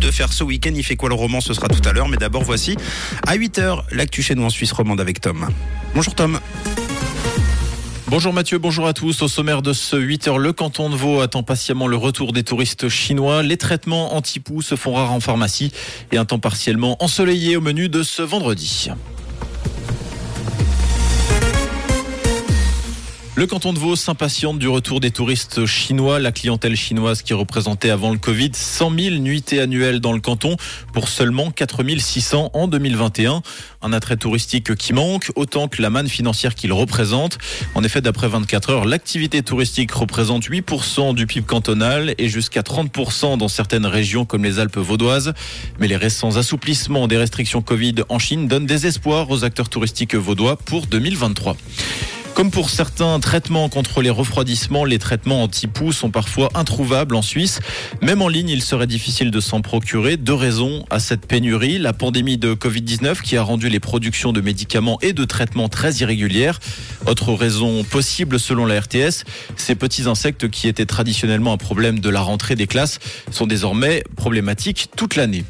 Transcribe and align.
de 0.00 0.10
faire 0.10 0.32
ce 0.32 0.44
week-end 0.44 0.72
Il 0.74 0.82
fait 0.82 0.96
quoi 0.96 1.10
le 1.10 1.14
roman 1.14 1.40
Ce 1.40 1.52
sera 1.52 1.68
tout 1.68 1.86
à 1.86 1.92
l'heure. 1.92 2.08
Mais 2.08 2.16
d'abord, 2.16 2.42
voici 2.42 2.76
à 3.26 3.36
8h 3.36 3.82
l'actu 3.92 4.22
chez 4.22 4.34
nous 4.34 4.44
en 4.44 4.50
Suisse 4.50 4.72
romande 4.72 5.00
avec 5.00 5.20
Tom. 5.20 5.48
Bonjour 5.94 6.14
Tom. 6.14 6.40
Bonjour 8.06 8.32
Mathieu, 8.32 8.56
bonjour 8.56 8.86
à 8.86 8.94
tous. 8.94 9.20
Au 9.20 9.28
sommaire 9.28 9.60
de 9.60 9.74
ce 9.74 9.96
8h, 9.96 10.38
le 10.38 10.54
canton 10.54 10.88
de 10.88 10.96
Vaud 10.96 11.20
attend 11.20 11.42
patiemment 11.42 11.86
le 11.86 11.96
retour 11.96 12.32
des 12.32 12.44
touristes 12.44 12.88
chinois. 12.88 13.42
Les 13.42 13.58
traitements 13.58 14.14
anti-poux 14.14 14.62
se 14.62 14.74
font 14.74 14.94
rares 14.94 15.12
en 15.12 15.20
pharmacie 15.20 15.70
et 16.12 16.16
un 16.16 16.24
temps 16.24 16.38
partiellement 16.38 16.96
ensoleillé 17.04 17.58
au 17.58 17.60
menu 17.60 17.90
de 17.90 18.02
ce 18.02 18.22
vendredi. 18.22 18.88
Le 23.38 23.46
canton 23.46 23.72
de 23.72 23.78
Vaud 23.78 23.94
s'impatiente 23.94 24.58
du 24.58 24.66
retour 24.66 24.98
des 24.98 25.12
touristes 25.12 25.64
chinois. 25.64 26.18
La 26.18 26.32
clientèle 26.32 26.74
chinoise 26.74 27.22
qui 27.22 27.34
représentait 27.34 27.90
avant 27.90 28.10
le 28.10 28.18
Covid 28.18 28.50
100 28.52 28.98
000 28.98 29.14
nuitées 29.18 29.60
annuelles 29.60 30.00
dans 30.00 30.12
le 30.12 30.18
canton 30.18 30.56
pour 30.92 31.08
seulement 31.08 31.52
4 31.52 31.84
600 32.00 32.50
en 32.52 32.66
2021. 32.66 33.42
Un 33.80 33.92
attrait 33.92 34.16
touristique 34.16 34.74
qui 34.74 34.92
manque 34.92 35.30
autant 35.36 35.68
que 35.68 35.80
la 35.80 35.88
manne 35.88 36.08
financière 36.08 36.56
qu'il 36.56 36.72
représente. 36.72 37.38
En 37.76 37.84
effet, 37.84 38.00
d'après 38.00 38.26
24 38.26 38.70
heures, 38.70 38.84
l'activité 38.86 39.40
touristique 39.44 39.92
représente 39.92 40.48
8% 40.48 41.14
du 41.14 41.28
PIB 41.28 41.46
cantonal 41.46 42.16
et 42.18 42.28
jusqu'à 42.28 42.62
30% 42.62 43.38
dans 43.38 43.46
certaines 43.46 43.86
régions 43.86 44.24
comme 44.24 44.42
les 44.42 44.58
Alpes 44.58 44.78
vaudoises. 44.78 45.32
Mais 45.78 45.86
les 45.86 45.96
récents 45.96 46.38
assouplissements 46.38 47.06
des 47.06 47.18
restrictions 47.18 47.62
Covid 47.62 47.94
en 48.08 48.18
Chine 48.18 48.48
donnent 48.48 48.66
des 48.66 48.88
espoirs 48.88 49.30
aux 49.30 49.44
acteurs 49.44 49.68
touristiques 49.68 50.16
vaudois 50.16 50.56
pour 50.56 50.88
2023. 50.88 51.56
Comme 52.38 52.52
pour 52.52 52.70
certains 52.70 53.18
traitements 53.18 53.68
contre 53.68 54.00
les 54.00 54.10
refroidissements, 54.10 54.84
les 54.84 55.00
traitements 55.00 55.42
anti-poux 55.42 55.90
sont 55.90 56.12
parfois 56.12 56.50
introuvables 56.54 57.16
en 57.16 57.20
Suisse. 57.20 57.58
Même 58.00 58.22
en 58.22 58.28
ligne, 58.28 58.48
il 58.48 58.62
serait 58.62 58.86
difficile 58.86 59.32
de 59.32 59.40
s'en 59.40 59.60
procurer. 59.60 60.16
Deux 60.16 60.34
raisons 60.34 60.84
à 60.88 61.00
cette 61.00 61.26
pénurie. 61.26 61.78
La 61.78 61.92
pandémie 61.92 62.38
de 62.38 62.54
Covid-19 62.54 63.22
qui 63.22 63.36
a 63.36 63.42
rendu 63.42 63.68
les 63.68 63.80
productions 63.80 64.32
de 64.32 64.40
médicaments 64.40 64.98
et 65.02 65.14
de 65.14 65.24
traitements 65.24 65.68
très 65.68 65.94
irrégulières. 65.94 66.60
Autre 67.08 67.32
raison 67.32 67.82
possible 67.82 68.38
selon 68.38 68.66
la 68.66 68.78
RTS, 68.78 69.24
ces 69.56 69.74
petits 69.74 70.06
insectes 70.06 70.48
qui 70.48 70.68
étaient 70.68 70.86
traditionnellement 70.86 71.52
un 71.52 71.56
problème 71.56 71.98
de 71.98 72.08
la 72.08 72.20
rentrée 72.20 72.54
des 72.54 72.68
classes 72.68 73.00
sont 73.32 73.48
désormais 73.48 74.04
problématiques 74.14 74.90
toute 74.94 75.16
l'année. 75.16 75.42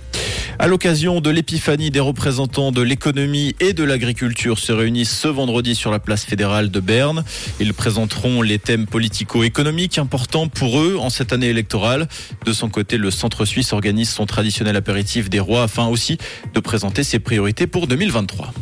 À 0.61 0.67
l'occasion 0.67 1.21
de 1.21 1.31
l'épiphanie 1.31 1.93
des 1.93 2.01
représentants 2.01 2.73
de 2.73 2.83
l'économie 2.83 3.55
et 3.61 3.75
de 3.75 3.85
l'agriculture 3.85 4.59
se 4.59 4.73
réunissent 4.73 5.17
ce 5.17 5.29
vendredi 5.29 5.77
sur 5.77 5.93
la 5.93 6.01
place 6.01 6.25
fédérale 6.25 6.69
de 6.73 6.81
Berne. 6.81 7.23
Ils 7.61 7.73
présenteront 7.73 8.43
les 8.43 8.59
thèmes 8.59 8.87
politico-économiques 8.87 9.99
importants 9.99 10.49
pour 10.49 10.81
eux 10.81 10.97
en 10.99 11.11
cette 11.11 11.33
année 11.33 11.47
électorale. 11.47 12.09
De 12.45 12.53
son 12.53 12.69
côté, 12.71 12.97
le 12.97 13.13
Centre 13.13 13.45
suisse 13.45 13.73
organise 13.73 14.11
son 14.11 14.27
traditionnel 14.27 14.75
apéritif 14.75 15.31
des 15.31 15.39
rois 15.39 15.63
afin 15.63 15.87
aussi 15.87 16.19
de 16.53 16.59
présenter 16.59 17.05
ses 17.05 17.21
priorités 17.21 17.69
pour 17.69 17.87
2023. 17.87 18.53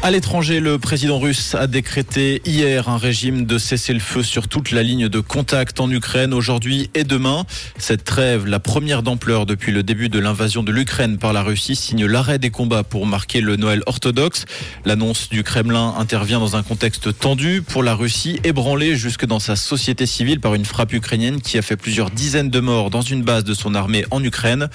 À 0.00 0.12
l'étranger, 0.12 0.60
le 0.60 0.78
président 0.78 1.18
russe 1.18 1.56
a 1.56 1.66
décrété 1.66 2.40
hier 2.46 2.88
un 2.88 2.98
régime 2.98 3.46
de 3.46 3.58
cessez-le-feu 3.58 4.22
sur 4.22 4.46
toute 4.46 4.70
la 4.70 4.84
ligne 4.84 5.08
de 5.08 5.18
contact 5.18 5.80
en 5.80 5.90
Ukraine 5.90 6.32
aujourd'hui 6.32 6.88
et 6.94 7.02
demain. 7.02 7.44
Cette 7.78 8.04
trêve, 8.04 8.46
la 8.46 8.60
première 8.60 9.02
d'ampleur 9.02 9.44
depuis 9.44 9.72
le 9.72 9.82
début 9.82 10.08
de 10.08 10.20
l'invasion 10.20 10.62
de 10.62 10.70
l'Ukraine 10.70 11.18
par 11.18 11.32
la 11.32 11.42
Russie, 11.42 11.74
signe 11.74 12.06
l'arrêt 12.06 12.38
des 12.38 12.50
combats 12.50 12.84
pour 12.84 13.06
marquer 13.06 13.40
le 13.40 13.56
Noël 13.56 13.82
orthodoxe. 13.86 14.44
L'annonce 14.84 15.30
du 15.30 15.42
Kremlin 15.42 15.96
intervient 15.98 16.38
dans 16.38 16.54
un 16.54 16.62
contexte 16.62 17.18
tendu 17.18 17.60
pour 17.60 17.82
la 17.82 17.96
Russie, 17.96 18.38
ébranlée 18.44 18.94
jusque 18.94 19.26
dans 19.26 19.40
sa 19.40 19.56
société 19.56 20.06
civile 20.06 20.38
par 20.38 20.54
une 20.54 20.64
frappe 20.64 20.92
ukrainienne 20.92 21.40
qui 21.40 21.58
a 21.58 21.62
fait 21.62 21.76
plusieurs 21.76 22.10
dizaines 22.10 22.50
de 22.50 22.60
morts 22.60 22.90
dans 22.90 23.02
une 23.02 23.24
base 23.24 23.42
de 23.42 23.52
son 23.52 23.74
armée 23.74 24.04
en 24.12 24.22
Ukraine. 24.22 24.68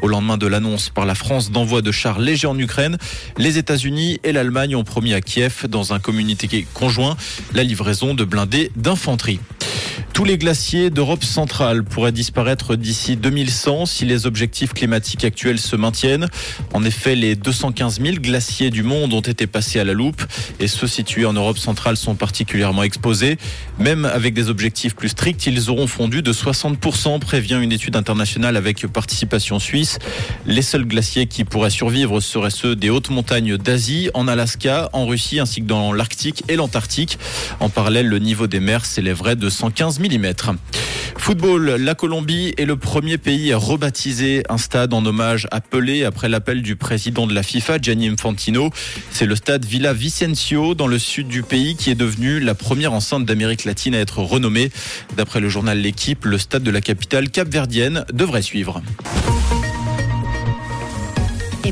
Au 0.00 0.08
lendemain 0.08 0.38
de 0.38 0.46
l'annonce 0.46 0.88
par 0.88 1.04
la 1.04 1.14
France 1.14 1.50
d'envoi 1.50 1.82
de 1.82 1.92
chars 1.92 2.18
légers 2.18 2.48
en 2.48 2.58
Ukraine, 2.58 2.96
les 3.36 3.58
États-Unis 3.58 4.18
et 4.24 4.32
l'Allemagne 4.32 4.69
ont 4.76 4.84
promis 4.84 5.14
à 5.14 5.20
Kiev, 5.20 5.66
dans 5.68 5.92
un 5.92 5.98
communiqué 5.98 6.66
conjoint, 6.74 7.16
la 7.52 7.62
livraison 7.62 8.14
de 8.14 8.24
blindés 8.24 8.70
d'infanterie. 8.76 9.40
Tous 10.12 10.24
les 10.24 10.36
glaciers 10.36 10.90
d'Europe 10.90 11.24
centrale 11.24 11.82
pourraient 11.82 12.12
disparaître 12.12 12.76
d'ici 12.76 13.16
2100 13.16 13.86
si 13.86 14.04
les 14.04 14.26
objectifs 14.26 14.74
climatiques 14.74 15.24
actuels 15.24 15.58
se 15.58 15.76
maintiennent. 15.76 16.26
En 16.74 16.84
effet, 16.84 17.14
les 17.14 17.36
215 17.36 18.00
000 18.02 18.16
glaciers 18.16 18.70
du 18.70 18.82
monde 18.82 19.14
ont 19.14 19.20
été 19.20 19.46
passés 19.46 19.80
à 19.80 19.84
la 19.84 19.94
loupe 19.94 20.22
et 20.58 20.68
ceux 20.68 20.86
situés 20.86 21.24
en 21.24 21.32
Europe 21.32 21.56
centrale 21.56 21.96
sont 21.96 22.16
particulièrement 22.16 22.82
exposés. 22.82 23.38
Même 23.78 24.04
avec 24.04 24.34
des 24.34 24.50
objectifs 24.50 24.94
plus 24.94 25.08
stricts, 25.10 25.46
ils 25.46 25.70
auront 25.70 25.86
fondu 25.86 26.20
de 26.22 26.32
60%, 26.32 27.18
prévient 27.20 27.58
une 27.62 27.72
étude 27.72 27.96
internationale 27.96 28.56
avec 28.56 28.86
participation 28.88 29.58
suisse. 29.58 29.98
Les 30.44 30.62
seuls 30.62 30.84
glaciers 30.84 31.26
qui 31.26 31.44
pourraient 31.44 31.70
survivre 31.70 32.20
seraient 32.20 32.50
ceux 32.50 32.76
des 32.76 32.90
hautes 32.90 33.10
montagnes 33.10 33.56
d'Asie, 33.56 34.10
en 34.12 34.28
Alaska, 34.28 34.90
en 34.92 35.06
Russie 35.06 35.40
ainsi 35.40 35.62
que 35.62 35.66
dans 35.66 35.92
l'Arctique 35.92 36.42
et 36.48 36.56
l'Antarctique. 36.56 37.18
En 37.60 37.70
parallèle, 37.70 38.06
le 38.06 38.18
niveau 38.18 38.46
des 38.48 38.60
mers 38.60 38.84
s'élèverait 38.84 39.36
de 39.36 39.48
115 39.48 40.00
Football, 41.16 41.76
la 41.78 41.94
Colombie 41.94 42.54
est 42.56 42.64
le 42.64 42.76
premier 42.76 43.16
pays 43.16 43.52
à 43.52 43.58
rebaptiser 43.58 44.42
un 44.48 44.58
stade 44.58 44.92
en 44.92 45.04
hommage 45.04 45.46
à 45.52 45.60
Pelé 45.60 46.04
après 46.04 46.28
l'appel 46.28 46.62
du 46.62 46.74
président 46.74 47.26
de 47.26 47.34
la 47.34 47.42
FIFA, 47.42 47.78
Gianni 47.80 48.08
Infantino. 48.08 48.70
C'est 49.12 49.26
le 49.26 49.36
stade 49.36 49.64
Villa 49.64 49.92
Vicencio 49.92 50.74
dans 50.74 50.88
le 50.88 50.98
sud 50.98 51.28
du 51.28 51.42
pays 51.42 51.76
qui 51.76 51.90
est 51.90 51.94
devenu 51.94 52.40
la 52.40 52.54
première 52.54 52.92
enceinte 52.92 53.24
d'Amérique 53.24 53.64
latine 53.64 53.94
à 53.94 53.98
être 53.98 54.18
renommée. 54.18 54.70
D'après 55.16 55.40
le 55.40 55.48
journal 55.48 55.78
L'équipe, 55.78 56.24
le 56.24 56.38
stade 56.38 56.62
de 56.62 56.70
la 56.70 56.80
capitale 56.80 57.30
capverdienne 57.30 58.04
devrait 58.12 58.42
suivre. 58.42 58.82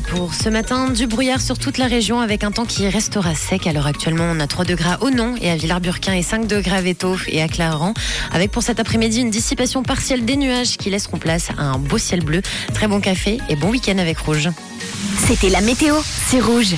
Pour 0.07 0.33
ce 0.33 0.49
matin, 0.49 0.89
du 0.89 1.07
brouillard 1.07 1.41
sur 1.41 1.57
toute 1.57 1.77
la 1.77 1.87
région 1.87 2.19
avec 2.19 2.43
un 2.43 2.51
temps 2.51 2.65
qui 2.65 2.87
restera 2.87 3.35
sec. 3.35 3.67
Alors 3.67 3.87
actuellement, 3.87 4.25
on 4.31 4.39
a 4.39 4.47
3 4.47 4.65
degrés 4.65 4.95
au 5.01 5.09
Nom 5.09 5.35
et 5.41 5.49
à 5.49 5.55
Villars-Burquin 5.55 6.13
et 6.13 6.21
5 6.21 6.47
degrés 6.47 6.77
à 6.77 6.81
Vétaux 6.81 7.17
et 7.27 7.41
à 7.41 7.47
Claran. 7.47 7.93
Avec 8.31 8.51
pour 8.51 8.63
cet 8.63 8.79
après-midi 8.79 9.21
une 9.21 9.29
dissipation 9.29 9.83
partielle 9.83 10.25
des 10.25 10.37
nuages 10.37 10.77
qui 10.77 10.89
laisseront 10.89 11.17
place 11.17 11.49
à 11.57 11.63
un 11.63 11.77
beau 11.77 11.97
ciel 11.97 12.23
bleu. 12.23 12.41
Très 12.73 12.87
bon 12.87 13.01
café 13.01 13.39
et 13.49 13.55
bon 13.55 13.69
week-end 13.69 13.97
avec 13.97 14.17
Rouge. 14.19 14.49
C'était 15.27 15.49
la 15.49 15.61
météo, 15.61 15.95
c'est 16.03 16.39
Rouge. 16.39 16.75